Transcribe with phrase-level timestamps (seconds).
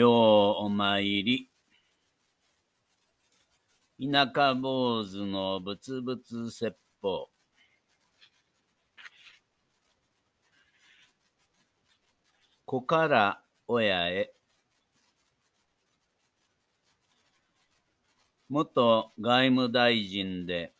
[0.00, 1.50] ようお参り。
[4.00, 7.28] 田舎坊主のぶつぶつ説法。
[12.64, 14.32] 子から親へ。
[18.48, 20.72] 元外務大臣で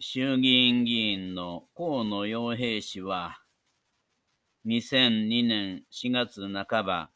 [0.00, 3.38] 衆議院議員の河野洋平氏は、
[4.66, 7.13] 2002年4月半ば、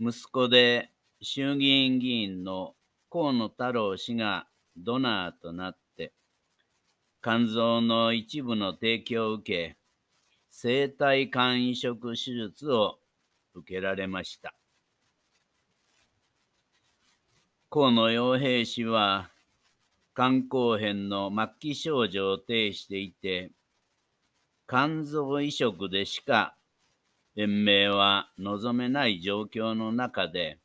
[0.00, 0.90] 息子で
[1.20, 2.74] 衆議院議員の
[3.10, 6.12] 河野太郎氏がドナーとなって、
[7.22, 9.76] 肝臓の一部の提供を受け、
[10.50, 12.98] 生体肝移植手術を
[13.54, 14.54] 受けられました。
[17.70, 19.30] 河野洋平氏は、
[20.16, 23.52] 肝硬変の末期症状を呈していて、
[24.68, 26.56] 肝臓移植でしか
[27.36, 30.58] 延命は望めない状況の中で、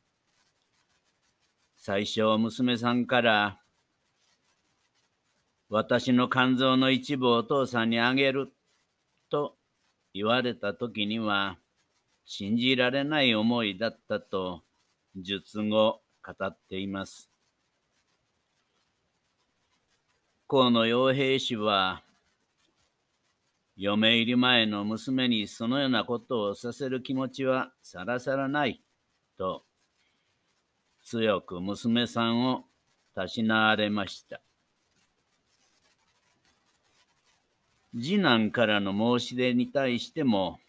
[1.76, 3.60] 最初娘さんから、
[5.68, 8.52] 私の肝臓の一部をお父さんにあげる
[9.30, 9.56] と
[10.12, 11.58] 言われた時には、
[12.24, 14.62] 信じられない思いだったと
[15.16, 17.30] 術後語っています。
[20.46, 22.02] 河野洋平氏は、
[23.82, 28.82] 嫁入り前の娘にそのようなことをさせる気持ちはさらさらない
[29.38, 29.64] と
[31.02, 32.64] 強く娘さんを
[33.14, 34.42] たしなわれました。
[37.94, 40.60] 次男からの申し出に対しても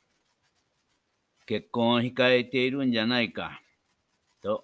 [1.45, 3.61] 結婚を控えているんじゃないか
[4.41, 4.63] と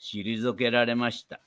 [0.00, 1.40] 退けられました。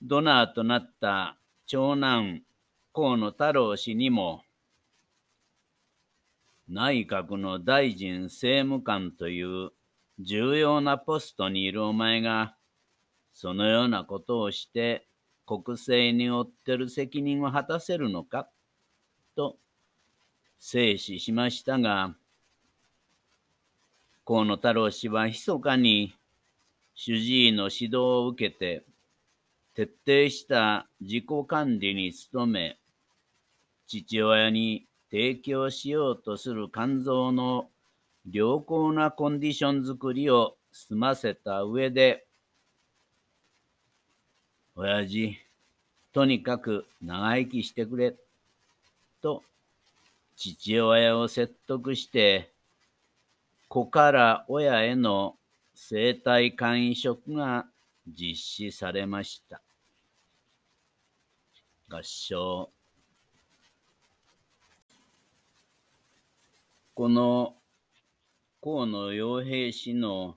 [0.00, 2.42] ドナーとなった長男
[2.92, 4.42] 河野太郎氏にも、
[6.68, 9.70] 内閣の大臣政務官という
[10.18, 12.56] 重要なポストにいるお前が、
[13.32, 15.06] そのようなことをして
[15.46, 18.48] 国政に負ってる責任を果たせるのか
[19.36, 19.56] と
[20.58, 22.14] 静止しましたが、
[24.26, 26.14] 河野太郎氏は密かに
[26.94, 28.84] 主治医の指導を受けて、
[29.74, 32.76] 徹底した自己管理に努め、
[33.88, 37.70] 父親に提供しようとする肝臓の
[38.30, 42.26] 良好なコンディション作りを済ませた上で、
[44.76, 45.38] 親父、
[46.12, 48.14] とにかく長生きしてくれ、
[49.22, 49.42] と
[50.36, 52.52] 父親を説得して、
[53.68, 55.36] 子から親への
[55.74, 57.66] 生体肝移植が
[58.06, 59.62] 実施されました。
[61.88, 62.77] 合唱。
[66.98, 67.54] この
[68.60, 70.34] 河野洋平氏の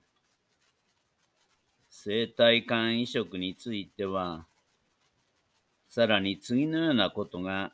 [1.90, 4.46] 生体肝移植については、
[5.88, 7.72] さらに次のようなことが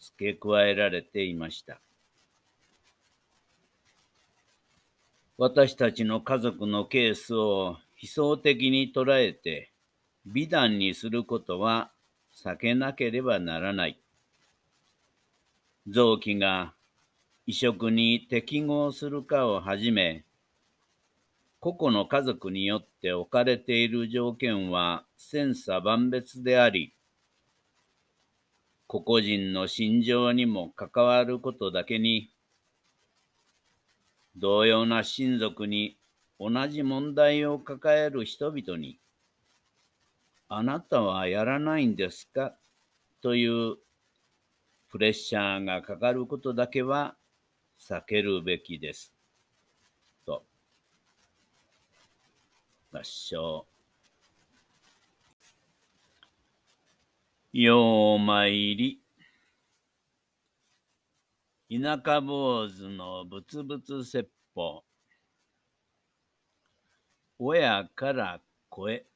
[0.00, 1.82] 付け加えられていました。
[5.36, 9.70] 私たちの家族のケースを悲壮的に捉えて
[10.24, 11.90] 美談にすることは
[12.34, 13.98] 避けなければならない。
[15.86, 16.72] 臓器が
[17.48, 20.22] 移植に適合するかをはじめ、
[21.60, 26.92] 個々の家族によって置かれている条件は千差万別であり、
[28.86, 32.28] 個々人の心情にも関わることだけに、
[34.36, 35.96] 同様な親族に
[36.38, 38.98] 同じ問題を抱える人々に、
[40.50, 42.52] あなたはやらないんですか？
[43.22, 43.76] という
[44.90, 47.14] プレッシャーがかかることだけは
[47.78, 49.14] 避けるべきです。
[50.26, 50.44] と。
[52.92, 53.66] 合唱。
[57.52, 59.00] ようまいり。
[61.70, 64.84] 田舎坊主のぶつぶつ説法。
[67.38, 69.06] 親から声。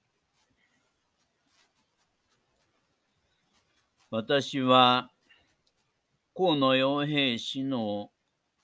[4.11, 5.11] 私は
[6.37, 8.11] 河野洋平氏の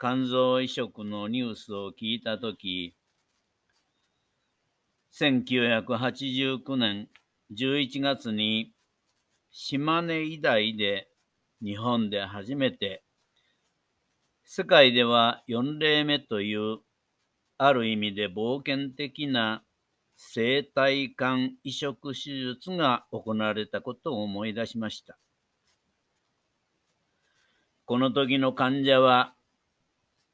[0.01, 2.95] 肝臓移植のニュースを聞いたとき、
[5.13, 7.09] 1989年
[7.53, 8.73] 11月に
[9.51, 11.09] 島根医大で
[11.63, 13.03] 日本で初めて、
[14.45, 16.79] 世界では4例目という
[17.59, 19.65] ある意味で冒険的な
[20.17, 25.19] 生体肝移植手術が行われたことを思い出しました。
[27.85, 29.35] この時の患者は、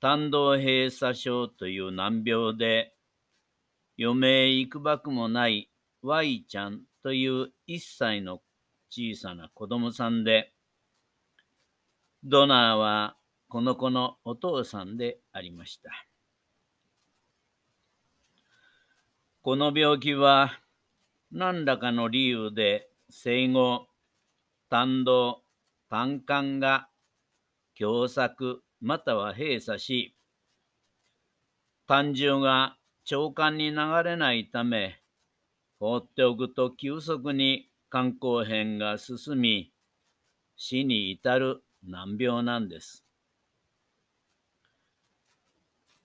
[0.04, 2.92] 胆道閉鎖症という難病で、
[3.98, 5.70] 余命いくばくもない
[6.02, 8.42] Y ちゃんという1歳の
[8.90, 10.52] 小さな子供さんで、
[12.22, 13.16] ドナーは
[13.48, 15.90] この子のお父さんでありました。
[19.40, 20.60] この病気は
[21.32, 23.86] 何らかの理由で生後、
[24.68, 25.40] 胆道、
[25.88, 26.88] 胆管が
[27.74, 30.17] 狭窄または閉鎖し、
[31.87, 32.76] 胆汁が
[33.11, 35.00] 腸管に流れないため、
[35.79, 39.73] 放っておくと急速に肝硬変が進み、
[40.56, 43.05] 死に至る難病なんです。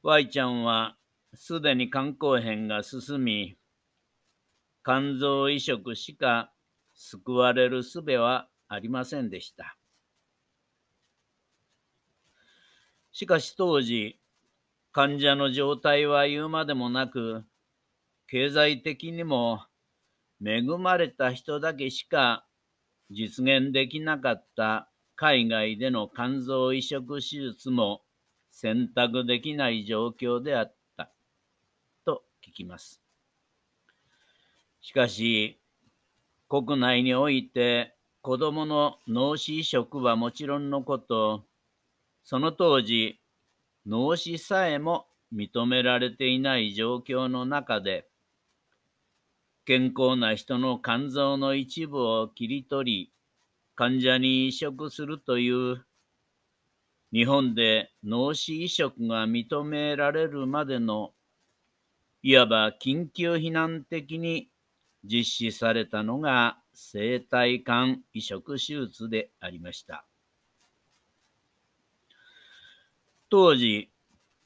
[0.04, 0.98] Y ちゃんは
[1.34, 3.58] すでに肝硬変が進み、
[4.84, 6.52] 肝臓移植しか
[6.94, 9.79] 救われる術はありませんでした。
[13.20, 14.18] しかし当時、
[14.94, 17.44] 患者の状態は言うまでもなく、
[18.28, 19.66] 経済的にも
[20.42, 22.46] 恵まれた人だけしか
[23.12, 28.04] 実現できなかった海外での肝臓移植手術も
[28.52, 31.12] 選択できない状況であった
[32.06, 33.02] と聞きます。
[34.80, 35.60] しかし、
[36.48, 41.44] 国内において子供の脳死移植はもちろんのこと、
[42.24, 43.20] その当時、
[43.86, 48.10] 脳死さえも認められていない状況の中で、
[49.66, 53.14] 健康な人の肝臓の一部を切り取り、
[53.76, 55.86] 患者に移植するという
[57.12, 61.14] 日本で脳死移植が認められるまでの
[62.22, 64.50] いわば緊急避難的に
[65.04, 70.09] 実施されたのが生体肝移植手術でありました。
[73.32, 73.92] 当時、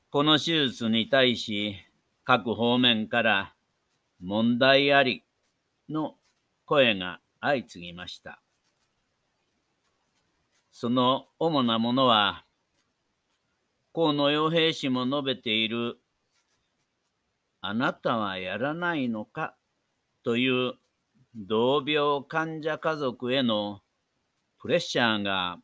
[0.10, 1.78] この手術に対し
[2.26, 3.54] 各方面から
[4.20, 5.24] 問題あり
[5.88, 6.16] の
[6.66, 8.42] 声が相次ぎました。
[10.70, 12.44] その主なものは、
[13.94, 15.98] 河野洋平氏も述べている、
[17.62, 19.56] あなたはやらないのか
[20.24, 20.74] という
[21.38, 23.80] 同病患者家族への
[24.60, 25.60] プレッシャーが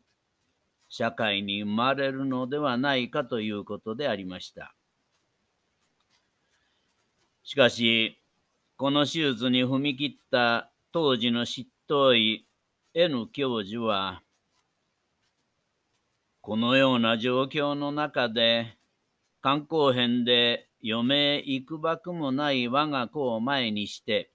[0.90, 4.76] 社会に生まれるのではないかということでありました。
[7.44, 8.20] しかし、
[8.76, 12.46] この手術に踏み切った当時の執刀医
[12.94, 14.24] N 教授は、
[16.42, 18.78] このような状況の中で、
[19.44, 24.32] 肝硬変で余命いくばくもない我が子を前にして、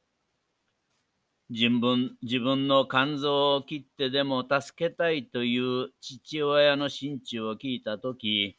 [1.50, 8.56] 自分自分の肝臓を切ってでも助けたいという父親の心中を聞いたとき、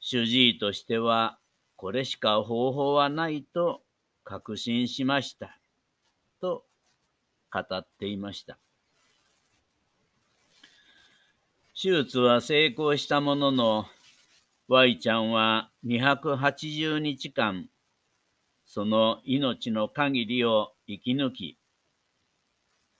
[0.00, 1.38] 主治医としては
[1.76, 3.82] これしか方法はないと
[4.22, 5.58] 確信しました。
[6.40, 6.64] と
[7.50, 8.58] 語っていました。
[11.82, 13.86] 手術は成功したものの、
[14.68, 17.70] Y ちゃんは280日間、
[18.72, 21.58] その命の限りを生き抜き、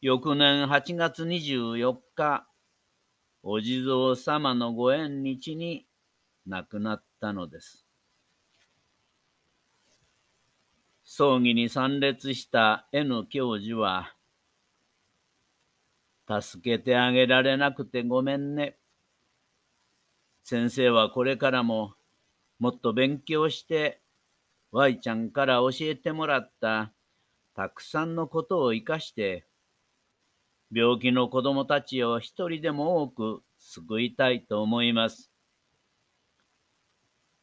[0.00, 2.44] 翌年8月24日、
[3.44, 5.86] お地蔵様のご縁日に
[6.44, 7.86] 亡くなったのです。
[11.04, 14.12] 葬儀に参列した N 教授は、
[16.26, 18.76] 助けてあげられなくてごめんね。
[20.42, 21.94] 先生はこれからも
[22.58, 24.00] もっと勉強して、
[24.72, 26.92] Y ちゃんから教えてもらった
[27.54, 29.44] たくさんのことを生かして、
[30.72, 35.30] 病気の子供たちを一人でも多く救いたいと思います。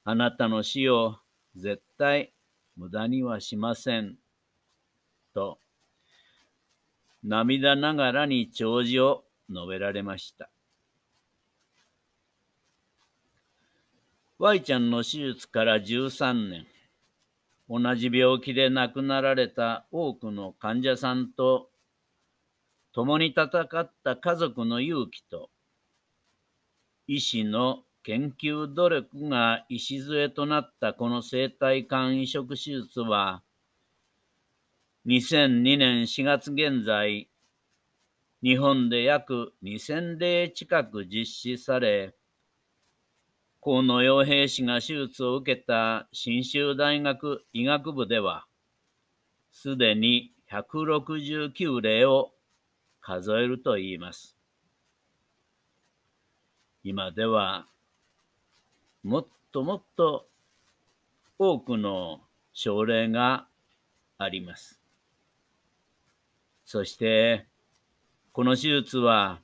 [0.06, 1.18] あなたの死を
[1.56, 2.34] 絶対
[2.78, 4.16] 無駄にはしません。
[5.34, 5.60] と、
[7.24, 10.50] 涙ながらに弔辞を述べられました。
[14.40, 16.77] Y ちゃんの手術から13年。
[17.70, 21.70] 同じ病気で亡くなられた多くの患者さんと
[22.94, 25.50] 共に戦った家族の勇気と
[27.08, 33.44] 医師の研究努力が礎となったこの生体肝移植手術は
[35.08, 37.30] 2002年4月現在
[38.44, 42.14] 日本で約2000例近く実施され
[43.70, 48.46] 河野洋平氏が手術を受けた信州大学医学部では、
[49.52, 52.32] すでに169例を
[53.02, 54.38] 数えるといいます。
[56.82, 57.66] 今では、
[59.04, 60.30] もっともっと
[61.38, 62.22] 多くの
[62.54, 63.48] 症例が
[64.18, 64.80] あります。
[66.64, 67.48] そして、
[68.32, 69.42] この手術は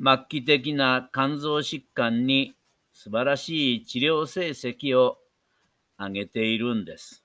[0.00, 2.54] 末期的な肝臓疾患に
[3.00, 5.18] 素晴らしい治療成績を
[5.96, 7.22] 上げているんです。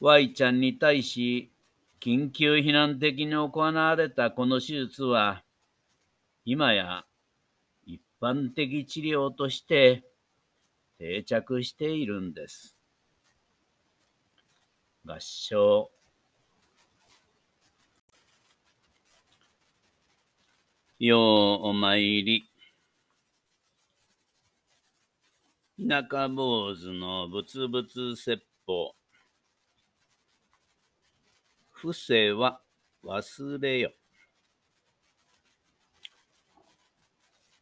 [0.00, 1.52] Y ちゃんに対し
[2.00, 5.44] 緊急避難的に行われたこの手術は、
[6.46, 7.04] 今や
[7.84, 10.04] 一般的治療として
[10.98, 12.74] 定着しているんです。
[15.04, 15.90] 合唱
[21.00, 22.50] ようお参り。
[25.78, 28.96] 田舎坊主のぶつぶつ説法。
[31.70, 32.60] 不正は
[33.04, 33.92] 忘れよ。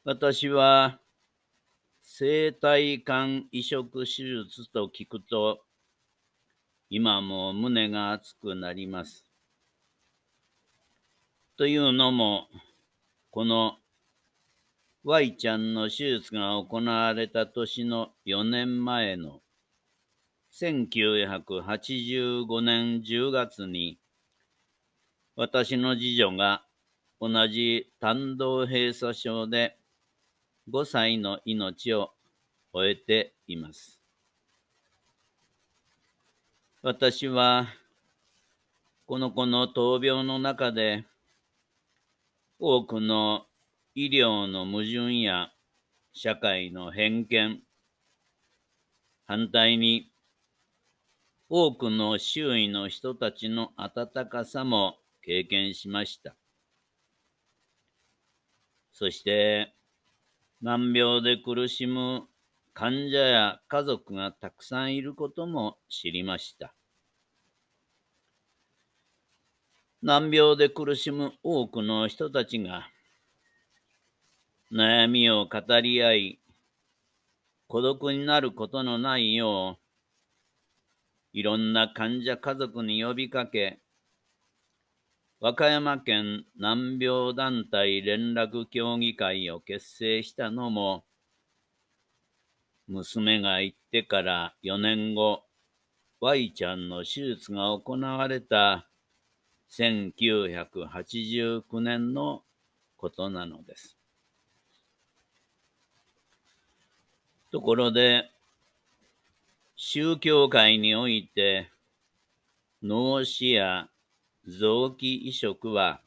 [0.05, 0.99] 私は
[2.03, 5.61] 生体管移植手術と聞くと、
[6.89, 9.27] 今も胸が熱くなります。
[11.59, 12.49] というのも、
[13.37, 13.77] この
[15.05, 19.43] Y ちゃんの手術が行われた年の4年前の
[20.59, 23.99] 1985年10月に
[25.37, 26.63] 私の次女が
[27.21, 29.77] 同じ胆道閉鎖症で
[30.73, 32.13] 5歳の命を
[32.73, 34.01] 終えています。
[36.81, 37.69] 私は
[39.07, 41.05] この子の闘病の中で
[42.59, 43.47] 多くの
[43.95, 45.55] 医療の矛盾や
[46.13, 47.63] 社会の偏見、
[49.27, 50.13] 反対に
[51.49, 56.37] 多くの周囲の人たちの温かさも経験しました。
[58.93, 59.77] そして、
[60.63, 62.29] 難病で苦しむ
[62.75, 66.76] 患者や家族がたくさんいることも知りました。
[70.03, 72.89] 難病で苦しむ多くの人たちが、
[74.71, 76.41] 悩みを語り合い、
[77.67, 83.81] 孤独になることのないよう、いろんな患者家族に呼びかけ、
[85.41, 91.05] 和歌山県難病団体連絡協議会を結成したのも、
[92.87, 95.43] 娘が行ってから4年後、
[96.21, 98.89] Y ちゃんの手術が行われた
[99.71, 102.43] 1989年の
[102.97, 103.97] ことなのです。
[107.51, 108.31] ところで、
[109.77, 111.71] 宗教界において、
[112.83, 113.89] 脳死や
[114.47, 116.01] 臓器移植は、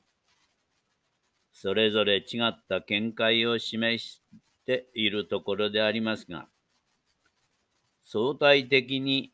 [1.51, 4.21] それぞれ違った見解を示し
[4.65, 6.47] ているところでありますが、
[8.05, 9.31] 相対的に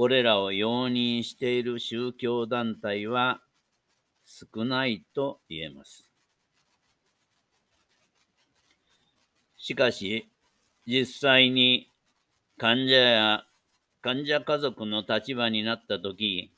[0.00, 3.42] これらを容認している宗教団体は
[4.24, 6.10] 少ないと言えます。
[9.58, 10.26] しかし、
[10.86, 11.90] 実際に
[12.56, 13.44] 患者や
[14.00, 16.50] 患者家族の立場になったとき、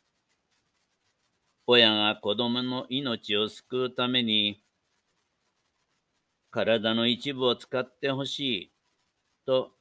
[1.66, 4.62] 親が子供の命を救うために、
[6.52, 8.72] 体の一部を使ってほしい
[9.46, 9.72] と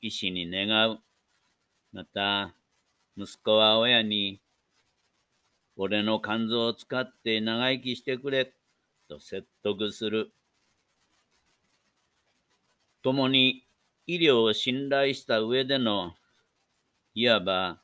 [0.00, 0.98] 医師に願う。
[1.92, 2.54] また、
[3.16, 4.40] 息子は親に、
[5.76, 8.54] 俺の肝臓を使って長生きしてくれ、
[9.08, 10.32] と説得する。
[13.02, 13.66] 共に
[14.06, 16.14] 医療を信頼した上での、
[17.14, 17.82] いわば、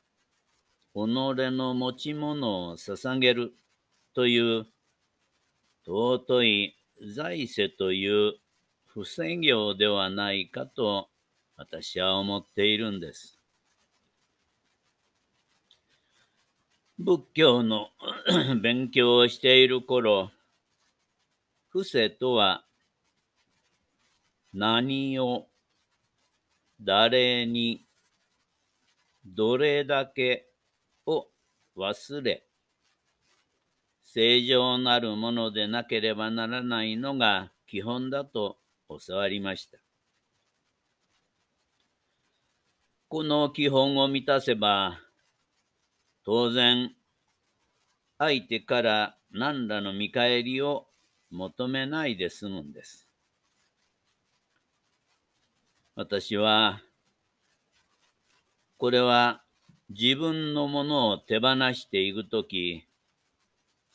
[0.93, 3.53] 己の持ち物を捧げる
[4.15, 4.65] という
[5.85, 6.75] 尊い
[7.15, 8.33] 財政という
[8.87, 11.09] 不正業ではないかと
[11.55, 13.38] 私は思っているんです。
[17.01, 17.91] 仏教の
[18.61, 20.31] 勉強をしている頃、
[21.69, 22.65] 伏せとは
[24.53, 25.47] 何を、
[26.81, 27.85] 誰に、
[29.25, 30.49] どれだけ
[31.05, 31.27] を
[31.77, 32.43] 忘れ、
[34.03, 38.57] 正常なるものでなければならないのが基本だと
[38.89, 39.77] 教わりました。
[43.07, 44.99] この基本を満たせば、
[46.31, 46.95] 当然、
[48.19, 50.85] 相手から何らの見返りを
[51.31, 53.09] 求めないで済むんです。
[55.95, 56.83] 私は、
[58.77, 59.41] これは
[59.89, 62.85] 自分のものを手放していくとき、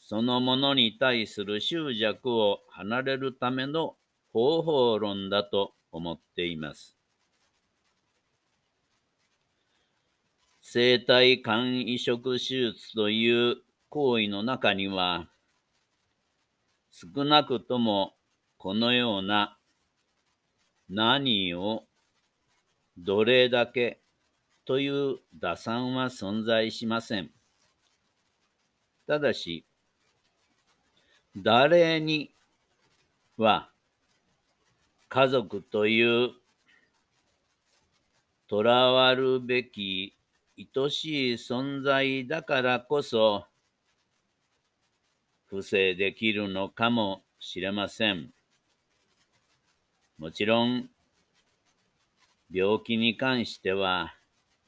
[0.01, 3.95] そのものに対する執着を離れるための
[4.33, 6.94] 方法論だと思っています。
[10.77, 13.59] 生体肝移植手術という
[13.91, 15.31] 行為の中には、
[16.91, 18.15] 少なくとも
[18.59, 19.57] このような
[20.89, 21.85] 何を
[22.99, 24.01] どれだけ
[24.65, 27.31] という打算は存在しません。
[29.07, 29.65] ただし、
[31.37, 32.35] 誰に
[33.37, 33.71] は
[35.09, 36.31] 家族という
[38.51, 40.17] 囚わるべき
[40.57, 43.47] 愛しい存在だからこそ
[45.47, 48.31] 不正できるのかもしれません。
[50.19, 50.89] もちろん、
[52.51, 54.15] 病気に関しては、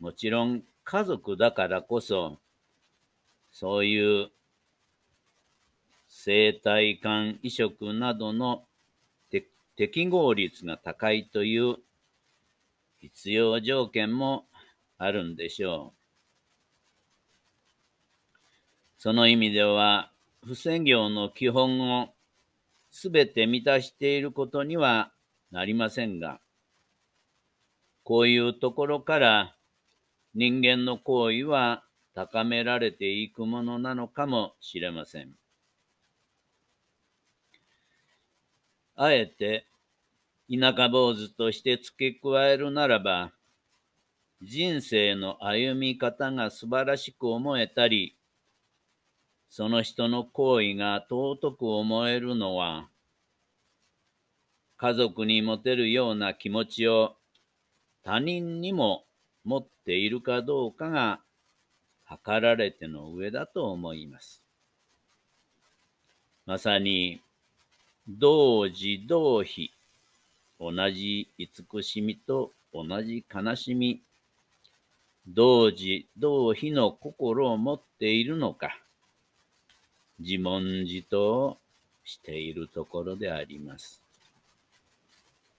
[0.01, 2.39] もちろん家族だからこそ、
[3.53, 4.31] そういう
[6.09, 8.65] 生体肝移植などの
[9.77, 11.77] 適合率が高いという
[12.99, 14.46] 必要条件も
[14.99, 16.07] あるんでしょう。
[18.99, 20.11] その意味では、
[20.45, 22.15] 不正業の基本を
[22.91, 25.13] すべて満たしていることには
[25.51, 26.41] なりませんが、
[28.05, 29.57] こういうところから
[30.35, 31.85] 人間の行為は
[32.15, 35.35] 高められていくものなのかもしれません。
[38.95, 39.67] あえて
[40.49, 43.33] 田舎坊主として付け加えるならば、
[44.43, 48.17] 人生の歩み方が素晴らしく思えたり、
[49.49, 52.89] その人の行為が尊く思えるのは、
[54.77, 57.17] 家族に持てるような気持ちを
[58.05, 59.05] 他人にも
[59.45, 61.21] 持っているかどうかが
[62.05, 64.43] 測られての上だと思います。
[66.45, 67.21] まさに、
[68.07, 69.73] 同時同比、
[70.61, 74.03] 同じ慈しみと同じ悲しみ、
[75.29, 78.79] 同時同日の心を持っているのか、
[80.21, 81.59] 自問自答
[82.05, 84.03] しているところであります。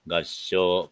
[0.06, 0.90] 合唱